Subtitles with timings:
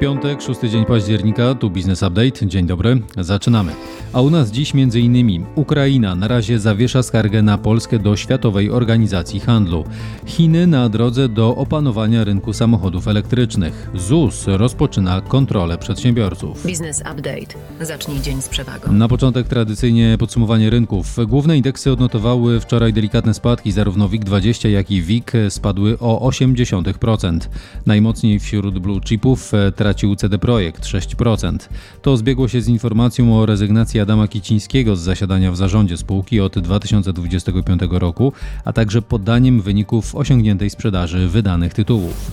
[0.00, 2.46] Piątek, szósty dzień października, tu Business Update.
[2.46, 3.72] Dzień dobry, zaczynamy.
[4.12, 5.46] A u nas dziś m.in.
[5.54, 9.84] Ukraina na razie zawiesza skargę na Polskę do Światowej Organizacji Handlu.
[10.26, 13.90] Chiny na drodze do opanowania rynku samochodów elektrycznych.
[13.94, 16.66] ZUS rozpoczyna kontrolę przedsiębiorców.
[16.66, 17.54] Biznes Update.
[17.80, 18.92] Zacznij dzień z przewagą.
[18.92, 21.16] Na początek tradycyjnie podsumowanie rynków.
[21.26, 27.38] Główne indeksy odnotowały wczoraj delikatne spadki, zarówno WIG20 jak i WIG spadły o 0,8%.
[27.86, 29.52] Najmocniej wśród blue chipów
[29.88, 31.58] tracił CD Projekt 6%.
[32.02, 36.58] To zbiegło się z informacją o rezygnacji Adama Kicińskiego z zasiadania w zarządzie spółki od
[36.58, 38.32] 2025 roku,
[38.64, 42.32] a także podaniem wyników osiągniętej sprzedaży wydanych tytułów.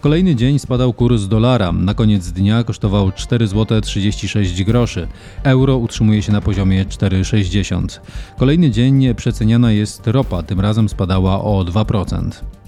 [0.00, 1.72] Kolejny dzień spadał kurs dolara.
[1.72, 5.08] Na koniec dnia kosztował 4 zł 36 groszy.
[5.42, 8.00] Euro utrzymuje się na poziomie 4,60.
[8.38, 12.61] Kolejny dzień przeceniana jest ropa, tym razem spadała o 2%.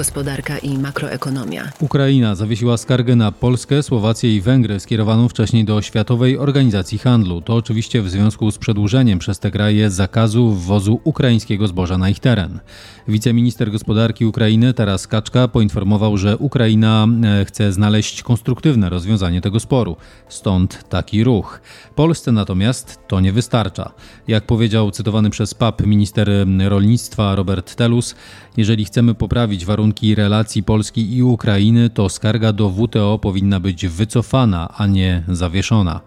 [0.00, 1.72] Gospodarka i makroekonomia.
[1.80, 7.40] Ukraina zawiesiła skargę na Polskę, Słowację i Węgry skierowaną wcześniej do Światowej Organizacji Handlu.
[7.40, 12.20] To oczywiście w związku z przedłużeniem przez te kraje zakazu wwozu ukraińskiego zboża na ich
[12.20, 12.60] teren.
[13.08, 19.96] Wiceminister gospodarki Ukrainy Taras Kaczka poinformował, że Ukraina e, chce znaleźć konstruktywne rozwiązanie tego sporu.
[20.28, 21.60] Stąd taki ruch.
[21.94, 23.92] Polsce natomiast to nie wystarcza.
[24.28, 26.30] Jak powiedział cytowany przez PAP minister
[26.68, 28.14] rolnictwa Robert Telus,
[28.56, 34.74] jeżeli chcemy poprawić warunki relacji Polski i Ukrainy, to skarga do WTO powinna być wycofana,
[34.76, 36.00] a nie zawieszona.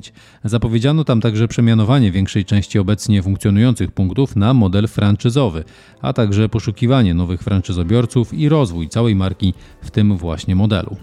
[0.44, 5.64] Zapowiedziano tam także przemianowanie większej części obecnie funkcjonujących punktów na model franczyzowy,
[6.00, 10.96] a także poszukiwanie nowych franczyzobiorców i rozwój całej marki w tym właśnie modelu.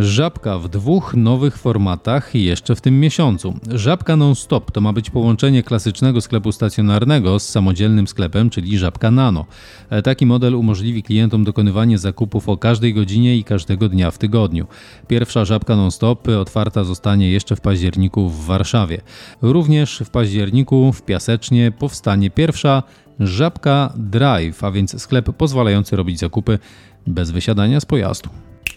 [0.00, 3.54] Żabka w dwóch nowych formatach jeszcze w tym miesiącu.
[3.70, 9.46] Żabka non-stop to ma być połączenie klasycznego sklepu stacjonarnego z samodzielnym sklepem, czyli Żabka Nano.
[9.90, 14.66] E, taki model umożliwi klientom dokonywanie zakupów o każdej godzinie i każdego dnia w tygodniu.
[15.08, 19.00] Pierwsza Żabka non-stop otwarta zostanie jeszcze w październiku w Warszawie.
[19.42, 22.82] Również w październiku w Piasecznie powstanie pierwsza
[23.20, 26.58] Żabka Drive, a więc sklep pozwalający robić zakupy
[27.06, 28.30] bez wysiadania z pojazdu.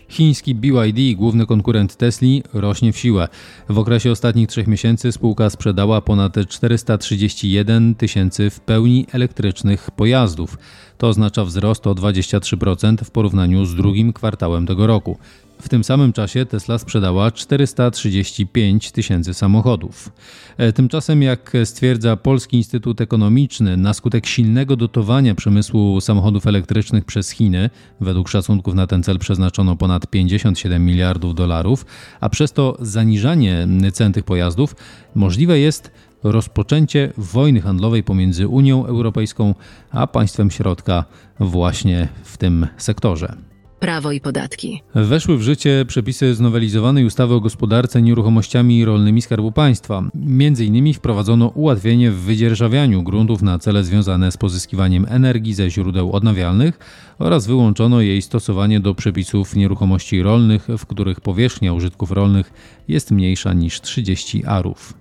[0.10, 3.28] Chiński BYD, główny konkurent Tesli, rośnie w siłę.
[3.70, 10.58] W okresie ostatnich trzech miesięcy spółka sprzedała ponad 431 tysięcy w pełni elektrycznych pojazdów.
[10.98, 15.18] To oznacza wzrost o 23% w porównaniu z drugim kwartałem tego roku.
[15.62, 20.12] W tym samym czasie Tesla sprzedała 435 tysięcy samochodów.
[20.58, 27.30] E, tymczasem, jak stwierdza Polski Instytut Ekonomiczny, na skutek silnego dotowania przemysłu samochodów elektrycznych przez
[27.30, 27.70] Chiny,
[28.02, 31.86] według szacunków na ten cel przeznaczono ponad 57 miliardów dolarów,
[32.20, 34.76] a przez to zaniżanie cen tych pojazdów,
[35.16, 35.92] możliwe jest
[36.24, 39.56] rozpoczęcie wojny handlowej pomiędzy Unią Europejską
[39.92, 41.06] a państwem środka
[41.40, 43.49] właśnie w tym sektorze.
[43.80, 44.82] Prawo i podatki.
[44.96, 50.04] Weszły w życie przepisy znowelizowanej ustawy o gospodarce nieruchomościami rolnymi Skarbu Państwa.
[50.16, 56.12] Między innymi wprowadzono ułatwienie w wydzierżawianiu gruntów na cele związane z pozyskiwaniem energii ze źródeł
[56.12, 56.80] odnawialnych
[57.20, 62.54] oraz wyłączono jej stosowanie do przepisów nieruchomości rolnych, w których powierzchnia użytków rolnych
[62.88, 64.99] jest mniejsza niż 30 arów.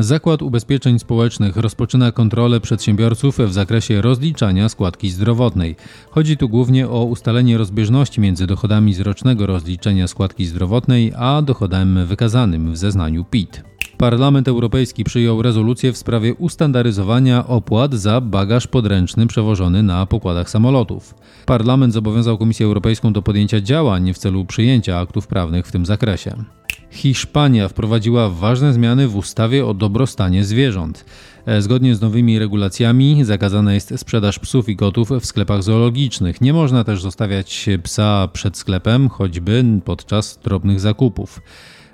[0.00, 5.76] Zakład Ubezpieczeń Społecznych rozpoczyna kontrolę przedsiębiorców w zakresie rozliczania składki zdrowotnej.
[6.10, 12.06] Chodzi tu głównie o ustalenie rozbieżności między dochodami z rocznego rozliczenia składki zdrowotnej a dochodem
[12.06, 13.62] wykazanym w zeznaniu PIT.
[13.96, 21.14] Parlament Europejski przyjął rezolucję w sprawie ustandaryzowania opłat za bagaż podręczny przewożony na pokładach samolotów.
[21.46, 26.44] Parlament zobowiązał Komisję Europejską do podjęcia działań w celu przyjęcia aktów prawnych w tym zakresie.
[26.90, 31.04] Hiszpania wprowadziła ważne zmiany w ustawie o dobrostanie zwierząt.
[31.46, 36.40] E, Zgodnie z nowymi regulacjami zakazana jest sprzedaż psów i kotów w sklepach zoologicznych.
[36.40, 41.40] Nie można też zostawiać psa przed sklepem, choćby podczas drobnych zakupów.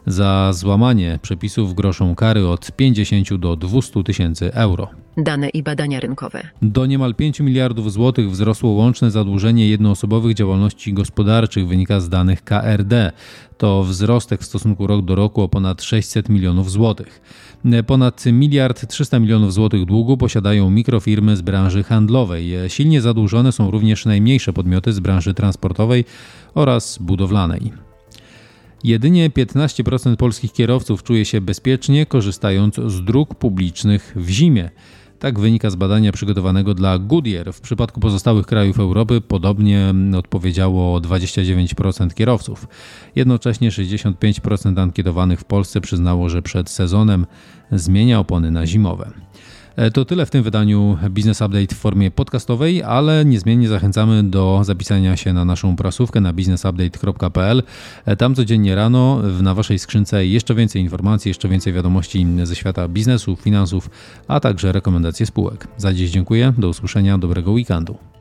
[0.07, 4.89] Za złamanie przepisów groszą kary od 50 do 200 tysięcy euro.
[5.17, 6.43] Dane i badania rynkowe.
[6.63, 13.13] Do niemal 5 miliardów złotych wzrosło łączne zadłużenie jednoosobowych działalności gospodarczych, wynika z danych KRD.
[13.59, 17.21] To wzrostek w stosunku rok do roku o ponad 600 milionów złotych.
[17.87, 22.53] Ponad miliard 300 milionów złotych długu posiadają mikrofirmy z branży handlowej.
[22.69, 26.05] Silnie zadłużone są również najmniejsze podmioty z branży transportowej
[26.55, 27.84] oraz budowlanej.
[28.85, 34.71] Jedynie 15% polskich kierowców czuje się bezpiecznie korzystając z dróg publicznych w zimie.
[35.19, 37.53] Tak wynika z badania przygotowanego dla Goodyear.
[37.53, 42.69] W przypadku pozostałych krajów Europy podobnie odpowiedziało 29% kierowców.
[43.17, 47.27] Jednocześnie 65% ankietowanych w Polsce przyznało, że przed sezonem
[47.73, 49.11] zmienia opony na zimowe.
[49.77, 54.61] E, To tyle w tym wydaniu Business Update w formie podcastowej, ale niezmiennie zachęcamy do
[54.65, 57.63] zapisania się na naszą prasówkę na businessupdate.pl.
[58.05, 62.89] E, Tam codziennie rano na Waszej skrzynce jeszcze więcej informacji, jeszcze więcej wiadomości ze świata
[62.89, 63.91] biznesu, finansów,
[64.29, 65.69] a także rekomendacje spółek.
[65.77, 68.14] Za dziś dziękuję, do usłyszenia, dobrego weekendu.